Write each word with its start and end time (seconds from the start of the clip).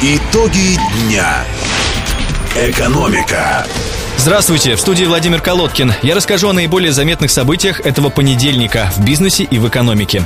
Итоги 0.00 0.78
дня. 0.94 1.44
Экономика. 2.54 3.66
Здравствуйте, 4.16 4.76
в 4.76 4.80
студии 4.80 5.04
Владимир 5.04 5.40
Колодкин. 5.40 5.92
Я 6.02 6.14
расскажу 6.14 6.48
о 6.50 6.52
наиболее 6.52 6.92
заметных 6.92 7.32
событиях 7.32 7.80
этого 7.80 8.10
понедельника 8.10 8.92
в 8.94 9.04
бизнесе 9.04 9.42
и 9.42 9.58
в 9.58 9.66
экономике. 9.66 10.22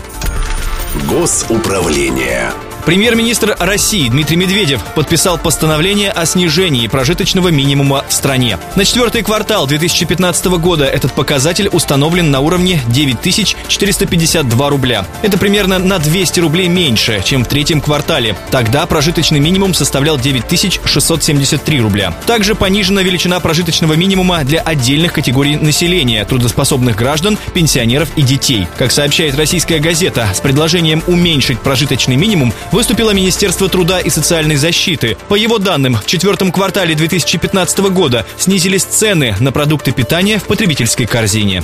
Госуправление. 1.08 2.52
Премьер-министр 2.84 3.56
России 3.58 4.08
Дмитрий 4.08 4.36
Медведев 4.36 4.82
подписал 4.94 5.38
постановление 5.38 6.10
о 6.10 6.24
снижении 6.26 6.86
прожиточного 6.88 7.48
минимума 7.48 8.04
в 8.08 8.12
стране. 8.12 8.58
На 8.76 8.84
четвертый 8.84 9.22
квартал 9.22 9.66
2015 9.66 10.46
года 10.58 10.86
этот 10.86 11.12
показатель 11.12 11.68
установлен 11.68 12.30
на 12.30 12.40
уровне 12.40 12.80
9452 12.88 14.68
рубля. 14.70 15.06
Это 15.22 15.38
примерно 15.38 15.78
на 15.78 15.98
200 15.98 16.40
рублей 16.40 16.68
меньше, 16.68 17.22
чем 17.24 17.44
в 17.44 17.48
третьем 17.48 17.80
квартале. 17.80 18.36
Тогда 18.50 18.86
прожиточный 18.86 19.40
минимум 19.40 19.74
составлял 19.74 20.18
9673 20.18 21.80
рубля. 21.80 22.14
Также 22.26 22.54
понижена 22.54 23.02
величина 23.02 23.40
прожиточного 23.40 23.94
минимума 23.94 24.44
для 24.44 24.60
отдельных 24.60 25.12
категорий 25.12 25.56
населения, 25.56 26.24
трудоспособных 26.24 26.96
граждан, 26.96 27.38
пенсионеров 27.52 28.08
и 28.16 28.22
детей. 28.22 28.66
Как 28.78 28.92
сообщает 28.92 29.36
российская 29.36 29.78
газета, 29.78 30.28
с 30.32 30.40
предложением 30.40 31.02
уменьшить 31.06 31.60
прожиточный 31.60 32.16
минимум 32.16 32.52
выступило 32.72 33.10
Министерство 33.10 33.68
труда 33.68 34.00
и 34.00 34.10
социальной 34.10 34.56
защиты. 34.56 35.16
По 35.28 35.34
его 35.34 35.58
данным, 35.58 35.96
в 35.96 36.06
четвертом 36.06 36.52
квартале 36.52 36.94
2015 36.94 37.78
года 37.90 38.26
снизились 38.36 38.84
цены 38.84 39.36
на 39.40 39.52
продукты 39.52 39.92
питания 39.92 40.38
в 40.38 40.44
потребительской 40.44 41.06
корзине. 41.06 41.62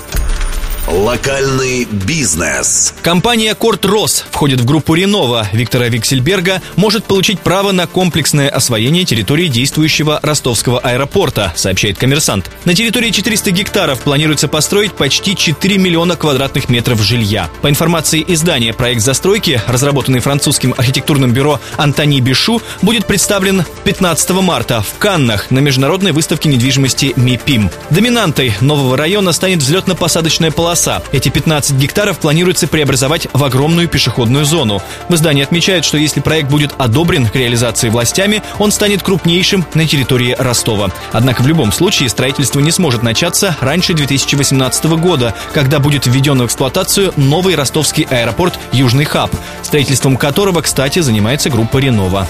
Локальный 0.87 1.87
бизнес. 1.87 2.93
Компания 3.01 3.55
Корт 3.55 3.87
Рос 3.87 4.27
входит 4.31 4.61
в 4.61 4.67
группу 4.67 4.93
Ренова 4.93 5.49
Виктора 5.51 5.89
Виксельберга, 5.89 6.61
может 6.77 7.05
получить 7.05 7.41
право 7.41 7.73
на 7.73 7.87
комплексное 7.87 8.51
освоение 8.51 9.07
территории 9.07 9.49
действующего 9.49 10.21
ростовского 10.23 10.79
аэропорта, 10.81 11.55
сообщает 11.57 11.97
коммерсант. 11.97 12.51
На 12.67 12.75
территории 12.75 13.11
400 13.11 13.51
гектаров 13.53 14.01
планируется 14.01 14.47
построить 14.47 14.93
почти 14.93 15.35
4 15.35 15.79
миллиона 15.79 16.17
квадратных 16.17 16.69
метров 16.69 17.01
жилья. 17.01 17.49
По 17.63 17.71
информации 17.71 18.23
издания, 18.29 18.75
проект 18.75 19.01
застройки, 19.01 19.63
разработанный 19.67 20.21
французским 20.21 20.75
архитектурным 20.77 21.33
бюро 21.33 21.61
Антони 21.79 22.21
Бишу, 22.21 22.61
будет 22.83 23.07
представлен 23.07 23.65
15 23.85 24.31
марта 24.33 24.83
в 24.83 24.99
Каннах 24.99 25.51
на 25.51 25.61
международной 25.61 26.13
выставке 26.13 26.51
недвижимости 26.51 27.15
МИПИМ. 27.17 27.71
Доминантой 27.89 28.53
нового 28.61 28.99
района 28.99 29.33
станет 29.33 29.61
взлетно-посадочная 29.61 30.51
полоса 30.51 30.74
полоса. 30.75 31.03
Эти 31.13 31.29
15 31.29 31.77
гектаров 31.77 32.19
планируется 32.19 32.67
преобразовать 32.67 33.29
в 33.33 33.45
огромную 33.45 33.87
пешеходную 33.89 34.45
зону. 34.45 34.83
В 35.09 35.15
издании 35.15 35.45
отмечают, 35.45 35.85
что 35.85 35.97
если 35.99 36.21
проект 36.21 36.51
будет 36.51 36.73
одобрен 36.79 37.29
к 37.29 37.37
реализации 37.37 37.91
властями, 37.91 38.43
он 38.59 38.73
станет 38.73 39.03
крупнейшим 39.03 39.65
на 39.75 39.87
территории 39.87 40.35
Ростова. 40.37 40.91
Однако 41.13 41.43
в 41.43 41.47
любом 41.47 41.71
случае 41.71 42.09
строительство 42.09 42.59
не 42.59 42.73
сможет 42.73 43.05
начаться 43.05 43.57
раньше 43.61 43.95
2018 43.95 44.85
года, 44.99 45.33
когда 45.53 45.79
будет 45.79 46.07
введен 46.07 46.43
в 46.43 46.47
эксплуатацию 46.47 47.13
новый 47.17 47.55
ростовский 47.55 48.09
аэропорт 48.11 48.59
«Южный 48.73 49.05
хаб», 49.05 49.31
строительством 49.63 50.17
которого, 50.17 50.61
кстати, 50.61 50.99
занимается 50.99 51.51
группа 51.51 51.79
«Ренова». 51.79 52.27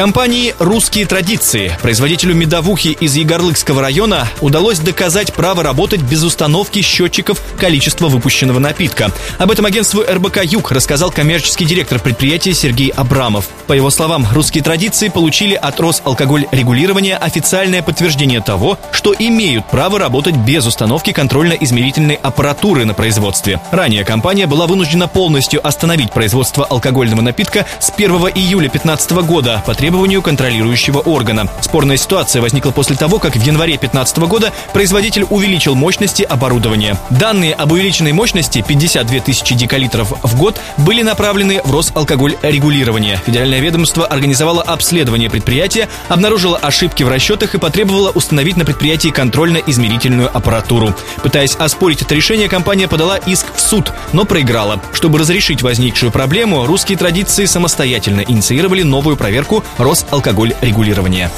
Компании 0.00 0.54
«Русские 0.58 1.04
традиции», 1.04 1.76
производителю 1.82 2.34
медовухи 2.34 2.96
из 2.98 3.16
Егорлыкского 3.16 3.82
района, 3.82 4.26
удалось 4.40 4.78
доказать 4.78 5.34
право 5.34 5.62
работать 5.62 6.00
без 6.00 6.22
установки 6.22 6.80
счетчиков 6.80 7.38
количества 7.58 8.08
выпущенного 8.08 8.58
напитка. 8.58 9.12
Об 9.36 9.50
этом 9.50 9.66
агентству 9.66 10.00
РБК 10.00 10.42
«Юг» 10.44 10.72
рассказал 10.72 11.10
коммерческий 11.10 11.66
директор 11.66 11.98
предприятия 11.98 12.54
Сергей 12.54 12.88
Абрамов. 12.88 13.50
По 13.66 13.74
его 13.74 13.90
словам, 13.90 14.26
«Русские 14.32 14.64
традиции» 14.64 15.10
получили 15.10 15.52
от 15.52 15.78
Росалкоголь 15.78 16.46
регулирования 16.50 17.18
официальное 17.18 17.82
подтверждение 17.82 18.40
того, 18.40 18.78
что 18.92 19.14
имеют 19.18 19.68
право 19.68 19.98
работать 19.98 20.34
без 20.34 20.66
установки 20.66 21.12
контрольно-измерительной 21.12 22.14
аппаратуры 22.14 22.86
на 22.86 22.94
производстве. 22.94 23.60
Ранее 23.70 24.06
компания 24.06 24.46
была 24.46 24.66
вынуждена 24.66 25.08
полностью 25.08 25.64
остановить 25.64 26.10
производство 26.10 26.64
алкогольного 26.64 27.20
напитка 27.20 27.66
с 27.78 27.90
1 27.90 28.10
июля 28.34 28.70
2015 28.70 29.10
года 29.26 29.62
по 29.66 29.74
требованию 29.90 30.22
контролирующего 30.22 31.00
органа. 31.00 31.48
Спорная 31.62 31.96
ситуация 31.96 32.40
возникла 32.40 32.70
после 32.70 32.94
того, 32.94 33.18
как 33.18 33.34
в 33.34 33.42
январе 33.42 33.72
2015 33.72 34.18
года 34.18 34.52
производитель 34.72 35.26
увеличил 35.28 35.74
мощности 35.74 36.22
оборудования. 36.22 36.96
Данные 37.10 37.54
об 37.54 37.72
увеличенной 37.72 38.12
мощности 38.12 38.64
52 38.66 39.18
тысячи 39.18 39.56
декалитров 39.56 40.12
в 40.22 40.38
год 40.38 40.60
были 40.76 41.02
направлены 41.02 41.60
в 41.64 41.74
Росалкоголь 41.74 42.36
регулирование. 42.42 43.20
Федеральное 43.26 43.58
ведомство 43.58 44.06
организовало 44.06 44.62
обследование 44.62 45.28
предприятия, 45.28 45.88
обнаружило 46.06 46.56
ошибки 46.56 47.02
в 47.02 47.08
расчетах 47.08 47.56
и 47.56 47.58
потребовало 47.58 48.10
установить 48.10 48.56
на 48.56 48.64
предприятии 48.64 49.08
контрольно-измерительную 49.08 50.30
аппаратуру. 50.32 50.94
Пытаясь 51.24 51.56
оспорить 51.56 52.02
это 52.02 52.14
решение, 52.14 52.48
компания 52.48 52.86
подала 52.86 53.16
иск 53.16 53.46
в 53.56 53.60
суд, 53.60 53.92
но 54.12 54.24
проиграла. 54.24 54.80
Чтобы 54.92 55.18
разрешить 55.18 55.62
возникшую 55.62 56.12
проблему, 56.12 56.64
русские 56.64 56.96
традиции 56.96 57.46
самостоятельно 57.46 58.20
инициировали 58.20 58.84
новую 58.84 59.16
проверку 59.16 59.64
Росалкоголь 59.78 60.54
регулирования. 60.60 61.30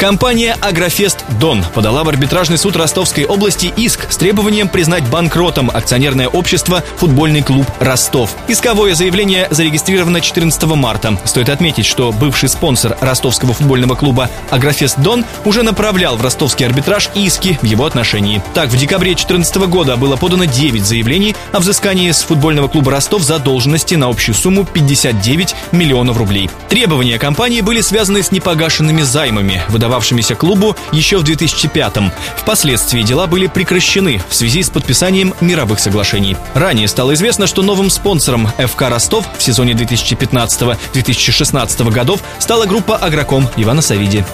Компания 0.00 0.56
«Агрофест 0.62 1.26
Дон» 1.38 1.62
подала 1.74 2.04
в 2.04 2.08
арбитражный 2.08 2.56
суд 2.56 2.74
Ростовской 2.74 3.26
области 3.26 3.70
иск 3.76 4.10
с 4.10 4.16
требованием 4.16 4.66
признать 4.66 5.06
банкротом 5.06 5.70
акционерное 5.70 6.26
общество 6.26 6.82
«Футбольный 6.96 7.42
клуб 7.42 7.66
Ростов». 7.80 8.34
Исковое 8.48 8.94
заявление 8.94 9.46
зарегистрировано 9.50 10.22
14 10.22 10.62
марта. 10.68 11.18
Стоит 11.26 11.50
отметить, 11.50 11.84
что 11.84 12.12
бывший 12.12 12.48
спонсор 12.48 12.96
ростовского 13.02 13.52
футбольного 13.52 13.94
клуба 13.94 14.30
«Агрофест 14.48 14.98
Дон» 15.00 15.26
уже 15.44 15.62
направлял 15.62 16.16
в 16.16 16.22
ростовский 16.22 16.64
арбитраж 16.64 17.10
иски 17.14 17.58
в 17.60 17.66
его 17.66 17.84
отношении. 17.84 18.42
Так, 18.54 18.70
в 18.70 18.78
декабре 18.78 19.10
2014 19.10 19.56
года 19.68 19.98
было 19.98 20.16
подано 20.16 20.46
9 20.46 20.82
заявлений 20.82 21.36
о 21.52 21.60
взыскании 21.60 22.10
с 22.10 22.22
футбольного 22.22 22.68
клуба 22.68 22.90
«Ростов» 22.90 23.20
задолженности 23.20 23.96
на 23.96 24.08
общую 24.08 24.34
сумму 24.34 24.64
59 24.64 25.54
миллионов 25.72 26.16
рублей. 26.16 26.48
Требования 26.70 27.18
компании 27.18 27.60
были 27.60 27.82
связаны 27.82 28.22
с 28.22 28.32
непогашенными 28.32 29.02
займами, 29.02 29.62
выдаваемыми 29.68 29.89
выдававшимися 29.90 30.34
клубу 30.34 30.76
еще 30.92 31.18
в 31.18 31.24
2005-м. 31.24 32.12
Впоследствии 32.36 33.02
дела 33.02 33.26
были 33.26 33.48
прекращены 33.48 34.22
в 34.28 34.34
связи 34.34 34.62
с 34.62 34.70
подписанием 34.70 35.34
мировых 35.40 35.80
соглашений. 35.80 36.36
Ранее 36.54 36.86
стало 36.86 37.14
известно, 37.14 37.48
что 37.48 37.62
новым 37.62 37.90
спонсором 37.90 38.46
ФК 38.46 38.82
Ростов 38.82 39.26
в 39.36 39.42
сезоне 39.42 39.72
2015-2016 39.72 41.90
годов 41.90 42.20
стала 42.38 42.66
группа 42.66 42.96
«Агроком» 42.96 43.48
Ивана 43.56 43.82
Савиди. 43.82 44.24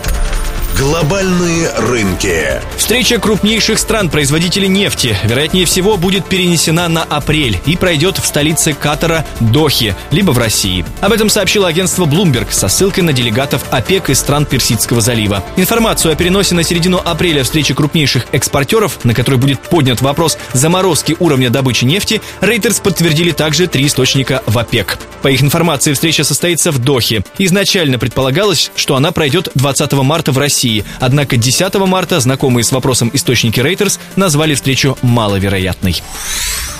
Глобальные 0.78 1.70
рынки. 1.78 2.60
Встреча 2.76 3.18
крупнейших 3.18 3.78
стран-производителей 3.78 4.68
нефти, 4.68 5.16
вероятнее 5.24 5.64
всего, 5.64 5.96
будет 5.96 6.26
перенесена 6.26 6.86
на 6.88 7.02
апрель 7.02 7.58
и 7.64 7.76
пройдет 7.76 8.18
в 8.18 8.26
столице 8.26 8.74
Катара 8.74 9.24
Дохи, 9.40 9.96
либо 10.10 10.32
в 10.32 10.38
России. 10.38 10.84
Об 11.00 11.12
этом 11.12 11.30
сообщило 11.30 11.66
агентство 11.66 12.04
Bloomberg 12.04 12.48
со 12.50 12.68
ссылкой 12.68 13.04
на 13.04 13.14
делегатов 13.14 13.64
ОПЕК 13.70 14.10
из 14.10 14.18
стран 14.18 14.44
Персидского 14.44 15.00
залива. 15.00 15.42
Информацию 15.56 16.12
о 16.12 16.14
переносе 16.14 16.54
на 16.54 16.62
середину 16.62 17.00
апреля 17.02 17.42
встречи 17.42 17.72
крупнейших 17.72 18.26
экспортеров, 18.32 19.02
на 19.02 19.14
которой 19.14 19.36
будет 19.36 19.60
поднят 19.60 20.02
вопрос 20.02 20.36
заморозки 20.52 21.16
уровня 21.18 21.48
добычи 21.48 21.86
нефти, 21.86 22.20
Рейтерс 22.42 22.80
подтвердили 22.80 23.30
также 23.30 23.66
три 23.66 23.86
источника 23.86 24.42
в 24.44 24.58
ОПЕК. 24.58 24.98
По 25.26 25.30
их 25.30 25.42
информации, 25.42 25.92
встреча 25.92 26.22
состоится 26.22 26.70
в 26.70 26.78
Дохе. 26.78 27.24
Изначально 27.38 27.98
предполагалось, 27.98 28.70
что 28.76 28.94
она 28.94 29.10
пройдет 29.10 29.48
20 29.56 29.92
марта 29.94 30.30
в 30.30 30.38
России. 30.38 30.84
Однако 31.00 31.36
10 31.36 31.74
марта 31.88 32.20
знакомые 32.20 32.62
с 32.62 32.70
вопросом 32.70 33.10
источники 33.12 33.58
Reuters 33.58 33.98
назвали 34.14 34.54
встречу 34.54 34.96
маловероятной. 35.02 36.00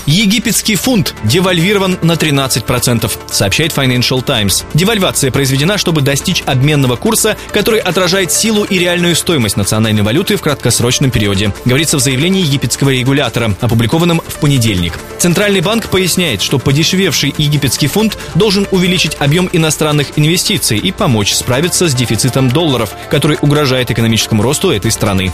Египетский 0.06 0.76
фунт 0.76 1.16
девальвирован 1.24 1.98
на 2.00 2.12
13%, 2.12 3.10
сообщает 3.28 3.72
Financial 3.72 4.22
Times. 4.24 4.64
Девальвация 4.72 5.32
произведена, 5.32 5.78
чтобы 5.78 6.00
достичь 6.00 6.44
обменного 6.46 6.94
курса, 6.94 7.36
который 7.52 7.80
отражает 7.80 8.30
силу 8.30 8.62
и 8.62 8.78
реальную 8.78 9.16
стоимость 9.16 9.56
национальной 9.56 10.02
валюты 10.02 10.36
в 10.36 10.42
краткосрочном 10.42 11.10
периоде, 11.10 11.52
говорится 11.64 11.96
в 11.96 12.00
заявлении 12.00 12.42
египетского 12.42 12.90
регулятора, 12.90 13.56
опубликованном 13.60 14.22
в 14.24 14.38
понедельник. 14.38 14.96
Центральный 15.18 15.60
банк 15.60 15.88
поясняет, 15.88 16.40
что 16.40 16.60
подешевевший 16.60 17.34
египетский 17.36 17.88
фунт 17.88 18.16
должен 18.36 18.68
увеличить 18.70 19.16
объем 19.18 19.50
иностранных 19.52 20.16
инвестиций 20.16 20.78
и 20.78 20.92
помочь 20.92 21.34
справиться 21.34 21.88
с 21.88 21.94
дефицитом 21.94 22.48
долларов, 22.48 22.90
который 23.10 23.38
угрожает 23.40 23.90
экономическому 23.90 24.42
росту 24.44 24.70
этой 24.70 24.92
страны. 24.92 25.32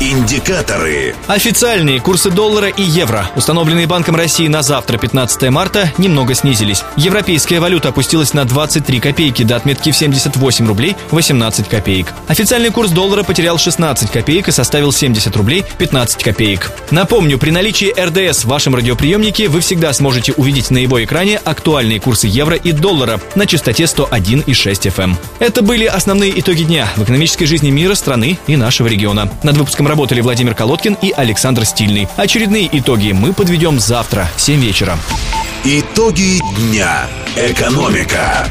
Индикаторы. 0.00 1.16
Официальные 1.26 2.00
курсы 2.00 2.30
доллара 2.30 2.68
и 2.68 2.82
евро, 2.82 3.28
установленные 3.34 3.88
Банком 3.88 4.14
России 4.14 4.46
на 4.46 4.62
завтра, 4.62 4.96
15 4.96 5.50
марта, 5.50 5.92
немного 5.98 6.34
снизились. 6.34 6.84
Европейская 6.96 7.58
валюта 7.58 7.88
опустилась 7.88 8.32
на 8.32 8.44
23 8.44 9.00
копейки 9.00 9.42
до 9.42 9.56
отметки 9.56 9.90
в 9.90 9.96
78 9.96 10.68
рублей 10.68 10.96
18 11.10 11.68
копеек. 11.68 12.12
Официальный 12.28 12.70
курс 12.70 12.92
доллара 12.92 13.24
потерял 13.24 13.58
16 13.58 14.08
копеек 14.12 14.46
и 14.46 14.52
составил 14.52 14.92
70 14.92 15.34
рублей 15.34 15.64
15 15.78 16.22
копеек. 16.22 16.70
Напомню, 16.92 17.36
при 17.36 17.50
наличии 17.50 17.92
РДС 17.92 18.44
в 18.44 18.48
вашем 18.48 18.76
радиоприемнике 18.76 19.48
вы 19.48 19.58
всегда 19.58 19.92
сможете 19.92 20.32
увидеть 20.34 20.70
на 20.70 20.78
его 20.78 21.02
экране 21.02 21.38
актуальные 21.38 21.98
курсы 21.98 22.28
евро 22.28 22.54
и 22.54 22.70
доллара 22.70 23.20
на 23.34 23.46
частоте 23.46 23.82
101,6 23.82 24.46
FM. 24.46 25.02
Эм. 25.02 25.18
Это 25.40 25.60
были 25.62 25.86
основные 25.86 26.38
итоги 26.38 26.62
дня 26.62 26.88
в 26.94 27.02
экономической 27.02 27.46
жизни 27.46 27.70
мира, 27.70 27.96
страны 27.96 28.38
и 28.46 28.54
нашего 28.54 28.86
региона. 28.86 29.28
Над 29.42 29.56
выпуском 29.56 29.87
работали 29.88 30.20
Владимир 30.20 30.54
Колодкин 30.54 30.96
и 31.02 31.10
Александр 31.10 31.64
Стильный. 31.64 32.08
Очередные 32.16 32.68
итоги 32.78 33.12
мы 33.12 33.32
подведем 33.32 33.80
завтра 33.80 34.28
в 34.36 34.40
7 34.40 34.60
вечера. 34.60 34.98
Итоги 35.64 36.40
дня. 36.56 37.08
Экономика. 37.36 38.46